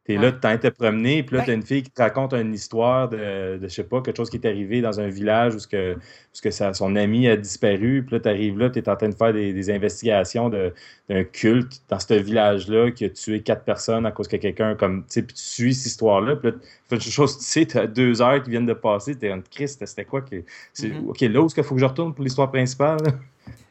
[0.07, 0.59] T'es là, Ouais.
[0.59, 3.57] tu te promener, puis là, Ben- t'as une fille qui te raconte une histoire de,
[3.57, 5.95] de, je sais pas, quelque chose qui est arrivé dans un village où ce que,
[5.95, 5.99] où
[6.35, 9.33] ce que son ami a disparu, puis là, t'arrives là, t'es en train de faire
[9.33, 10.75] des, des investigations de-
[11.09, 15.05] d'un culte dans ce village-là qui a tué quatre personnes à cause que quelqu'un, comme,
[15.07, 16.57] tu sais, puis tu suis cette histoire-là, puis là,
[16.93, 20.05] une chose, tu sais, t'as deux heures qui viennent de passer, t'es en Christ, c'était
[20.05, 20.43] quoi que.
[20.75, 21.09] c'est- Mhm.
[21.09, 22.99] Ok, là où est-ce qu'il faut que je retourne pour l'histoire principale?
[23.05, 23.12] là?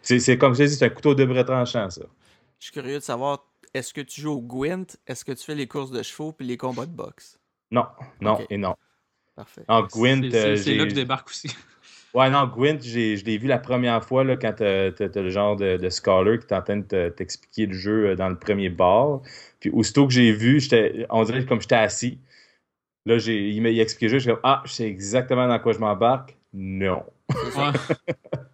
[0.01, 2.01] C'est comme je dit, c'est un couteau double tranchant, ça.
[2.59, 4.85] je suis curieux de savoir, est-ce que tu joues au Gwent?
[5.07, 7.39] Est-ce que tu fais les courses de chevaux puis les combats de boxe?
[7.71, 7.85] Non,
[8.21, 8.75] non et non.
[9.35, 9.63] Parfait.
[9.67, 11.47] En Gwent, C'est- euh, là que je débarque aussi.
[12.13, 15.21] Ouais, non, Gwent, j'ai- je l'ai vu la première fois là, quand t'as t'as- t'as
[15.21, 18.15] le genre de, de scholar qui est en train de te- t'expliquer le jeu euh,
[18.15, 19.21] dans le premier bar.
[19.59, 22.19] Puis aussitôt que j'ai vu, j'étais- on dirait comme j'étais assis.
[23.07, 25.57] Là, j'ai, il m'a expliqué le jeu, je suis comme Ah, je sais exactement dans
[25.57, 26.37] quoi je m'embarque.
[26.53, 27.03] Non.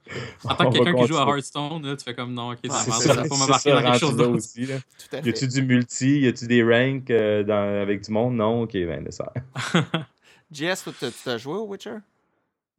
[0.49, 1.27] En tant que quelqu'un qui joue à.
[1.27, 3.81] Hearthstone, là, tu fais comme non, ok, ça ça, ça va pas c'est m'embarquer ça,
[3.81, 4.37] dans quelque chose là d'autre.
[4.37, 4.75] aussi, là.
[4.77, 5.29] Tout à Y fait.
[5.29, 6.19] a-tu du multi?
[6.21, 8.35] Y a-tu des ranks euh, dans- avec du monde?
[8.35, 9.83] Non, ok, ben, faire.
[10.51, 11.97] JS, tu t'as joué au Witcher?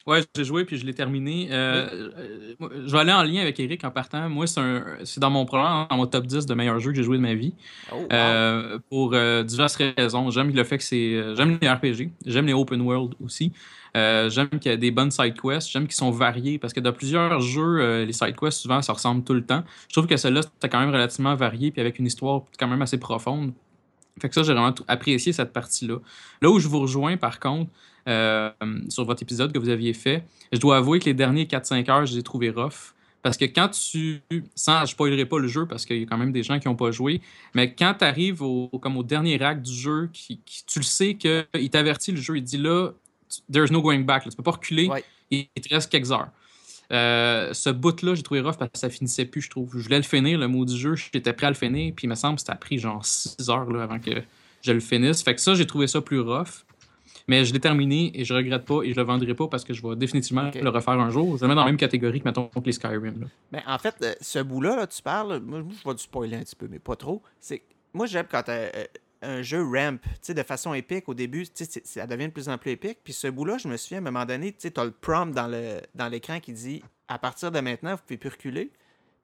[0.06, 1.48] Ouais, j'ai joué puis je l'ai terminé.
[1.52, 2.54] Euh, euh,
[2.86, 4.28] je vais aller en lien avec Eric en partant.
[4.30, 6.96] Moi, c'est un- c'est dans mon programme, dans mon top 10 de meilleurs jeux que
[6.96, 7.52] j'ai joué de ma vie.
[7.92, 8.06] Oh, wow.
[8.10, 10.30] Euh, pour euh, diverses raisons.
[10.30, 11.34] J'aime le fait que c'est.
[11.36, 12.10] J'aime les RPG.
[12.26, 13.52] J'aime les open world aussi.
[13.96, 15.70] Euh, j'aime qu'il y a des bonnes side quests.
[15.70, 18.92] J'aime qu'ils sont variés parce que dans plusieurs jeux, euh, les side quests, souvent, ça
[18.92, 19.64] ressemble tout le temps.
[19.88, 22.82] Je trouve que celle-là, c'était quand même relativement varié puis avec une histoire quand même
[22.82, 23.52] assez profonde.
[24.20, 25.96] Fait que ça, j'ai vraiment apprécié cette partie-là.
[26.42, 27.70] Là où je vous rejoins, par contre,
[28.08, 28.50] euh,
[28.88, 32.06] sur votre épisode que vous aviez fait, je dois avouer que les derniers 4-5 heures,
[32.06, 32.94] je les ai trouvés rough.
[33.22, 34.22] Parce que quand tu.
[34.54, 36.68] Sans, je spoilerai pas le jeu parce qu'il y a quand même des gens qui
[36.68, 37.20] n'ont pas joué.
[37.54, 41.14] Mais quand tu arrives au, comme au dernier acte du jeu, qui, tu le sais
[41.14, 42.92] qu'il t'avertit le jeu, il dit là,
[43.52, 44.24] there's no going back.
[44.24, 44.88] Là, tu peux pas reculer.
[44.88, 45.04] Ouais.
[45.30, 46.30] Il, il te reste quelques heures.
[46.92, 49.70] Euh, ce bout-là, j'ai trouvé rough parce que ça finissait plus, je trouve.
[49.76, 52.10] Je voulais le finir, le mot du jeu, j'étais prêt à le finir, puis il
[52.10, 54.10] me semble que ça a pris genre 6 heures là, avant que
[54.62, 55.22] je le finisse.
[55.22, 56.64] Fait que ça, j'ai trouvé ça plus rough.
[57.28, 59.72] Mais je l'ai terminé et je regrette pas et je le vendrai pas parce que
[59.72, 61.36] je vais définitivement le refaire un jour.
[61.36, 63.20] Je le mets dans la même catégorie que, mettons, que les Skyrim.
[63.20, 63.26] là.
[63.52, 66.36] Ben, en fait, euh, ce bout-là, là, tu parles, moi, moi, je vais du spoiler
[66.36, 67.22] un petit peu, mais pas trop.
[67.38, 67.62] C'est
[67.94, 68.84] Moi, j'aime quand euh, euh,
[69.22, 72.32] un jeu ramp, tu sais, de façon épique, au début, tu sais, ça devient de
[72.32, 72.98] plus en plus épique.
[73.04, 75.32] Puis ce bout-là, je me souviens, à un moment donné, tu sais, as le prompt
[75.34, 78.70] dans le dans l'écran qui dit à partir de maintenant, vous pouvez plus reculer.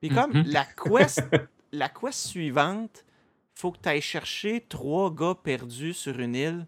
[0.01, 0.43] Puis comme Mhm.
[0.47, 1.21] la quest,
[1.71, 3.03] la quest suivante,
[3.55, 6.67] faut que tu ailles chercher trois gars perdus sur une île.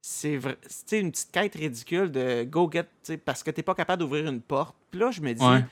[0.00, 0.58] C'est vrai,
[0.92, 4.26] une petite quête ridicule de go get, tu sais, parce que t'es pas capable d'ouvrir
[4.28, 4.76] une porte.
[4.90, 5.64] Puis là, je me dis, Ouais.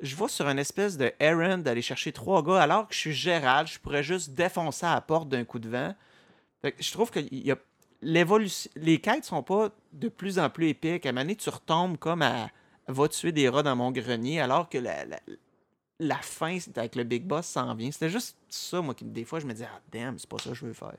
[0.00, 3.12] je vais sur une espèce de errand d'aller chercher trois gars alors que je suis
[3.12, 5.94] Gérald, je pourrais juste défoncer à la porte d'un coup de vent.
[6.66, 7.56] Fait que je trouve que il y a
[8.02, 11.06] l'évolution les quêtes sont pas de plus en plus épiques.
[11.06, 12.50] À un moment donné, tu retombes comme à
[12.88, 15.20] va tuer des rats dans mon grenier alors que la, la,
[16.00, 17.92] la fin c'est avec le big boss s'en vient.
[17.92, 20.50] C'était juste ça moi qui des fois je me dis ah damn, c'est pas ça
[20.50, 20.94] que je veux faire.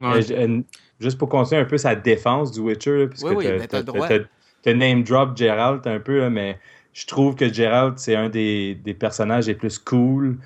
[0.00, 0.30] Ouais.
[0.32, 0.62] Euh, euh,
[1.00, 4.06] juste pour continuer un peu sa défense du Witcher, là, puisque Oui, oui, t'as- droit.
[4.06, 4.20] t'as-
[4.62, 6.60] t'as name drop Geralt un peu, là, mais
[6.92, 10.38] je trouve que Geralt, c'est un des, des personnages les plus cool,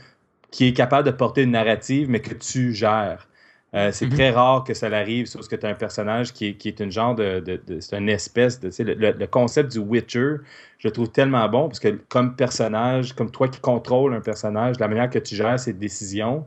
[0.50, 3.26] qui est capable de porter une narrative, mais que tu gères.
[3.72, 4.12] Euh, c'est Mhm.
[4.14, 6.80] très rare que ça l'arrive, sauf que tu as un personnage qui est, qui est
[6.80, 7.38] une genre de.
[7.38, 8.70] de- de- c'est une espèce de.
[8.83, 10.37] Le, le- le concept du Witcher,
[10.78, 14.78] je le trouve tellement bon, parce que comme personnage, comme toi qui contrôles un personnage,
[14.80, 16.44] la manière que tu gères ses décisions,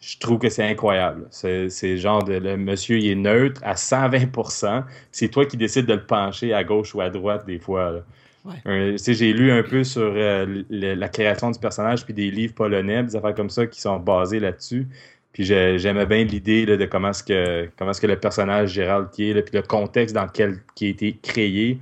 [0.00, 1.26] je trouve que c'est incroyable.
[1.30, 2.34] C'est genre de.
[2.34, 6.64] Le monsieur, il est neutre à 120% C'est toi qui décides de le pencher à
[6.64, 8.02] gauche ou à droite, des fois.
[8.44, 8.96] Ouais.
[8.98, 13.02] J'ai lu un peu sur euh, le- la création du personnage, puis des livres polonais,
[13.04, 14.88] des affaires comme ça qui sont basés là-dessus.
[15.32, 19.10] Puis j'ai- j'aimais bien l'idée de comment est-ce que comment est-ce que le personnage Gérald
[19.10, 21.78] qui est, là, puis le contexte dans lequel qui a été créé,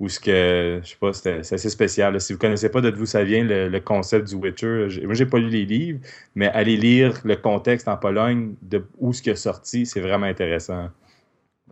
[0.00, 2.20] ou ce que je sais pas, c'est assez spécial.
[2.20, 5.38] Si vous connaissez pas de d'où ça vient le, concept du Witcher, moi j'ai pas
[5.38, 6.00] lu les livres,
[6.34, 10.26] mais allez lire le contexte en Pologne de où ce qui est sorti, c'est vraiment
[10.26, 10.88] intéressant.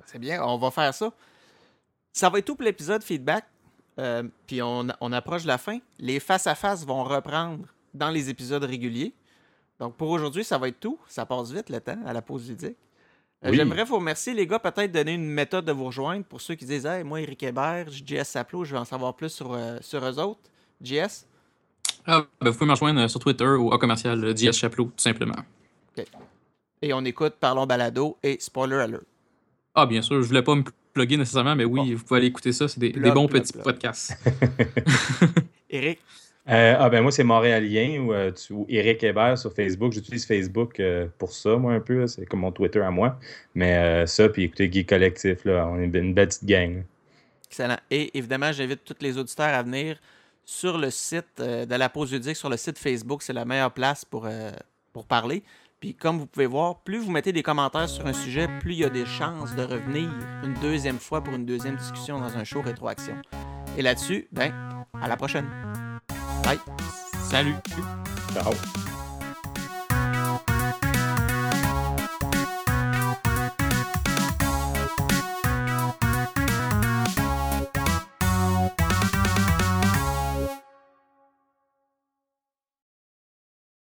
[0.07, 1.12] C'est bien, on va faire ça.
[2.12, 3.45] Ça va être tout pour l'épisode feedback.
[3.99, 5.79] Euh, puis on, on approche de la fin.
[5.99, 9.12] Les face-à-face vont reprendre dans les épisodes réguliers.
[9.83, 10.97] Donc pour aujourd'hui, ça va être tout.
[11.09, 12.77] Ça passe vite le temps à la pause ludique.
[13.45, 13.57] Euh, Oui.
[13.57, 16.64] J'aimerais vous remercier, les gars, peut-être donner une méthode de vous rejoindre pour ceux qui
[16.64, 20.05] disent Hey, moi, Eric Hébert, JS Saplo, je veux en savoir plus sur, euh, sur
[20.05, 20.38] eux autres.
[20.81, 21.27] JS
[22.07, 24.92] Ah, ben, vous pouvez me rejoindre sur Twitter ou au commercial euh, JS Chaplot, tout
[25.03, 25.35] simplement.
[26.81, 29.03] Et on écoute Parlons Balado et Spoiler Alert.
[29.75, 32.53] Ah, bien sûr, je voulais pas me plugger nécessairement, mais oui, vous pouvez aller écouter
[32.53, 32.68] ça.
[32.68, 34.16] C'est des, bons petits podcasts.
[35.71, 35.99] Eric
[36.48, 38.33] Euh, ah ben moi c'est Montréalien ou, euh,
[38.68, 39.92] Eric Hébert sur Facebook.
[39.92, 42.07] J'utilise Facebook euh, pour ça, moi un peu.
[42.07, 43.18] C'est comme mon Twitter à moi.
[43.55, 46.85] Mais euh, ça, puis écoutez, Geek Collectif, là, on est une belle petite gang.
[47.48, 47.76] Excellent.
[47.90, 49.98] Et évidemment, j'invite tous les auditeurs à venir
[50.44, 53.22] sur le site euh, de la pause ludique, sur le site Facebook.
[53.22, 54.50] C'est la meilleure place pour, euh,
[54.92, 55.42] pour parler.
[55.78, 58.78] Puis comme vous pouvez voir, plus vous mettez des commentaires sur un sujet, plus il
[58.78, 60.11] y a des chances de revenir
[60.44, 63.16] une deuxième fois pour une deuxième discussion dans un show rétroaction.
[63.76, 64.52] Et là-dessus, ben,
[65.00, 65.48] à la prochaine.
[66.42, 66.59] Bye.
[67.31, 67.57] Salut!
[68.33, 68.91] Ciao.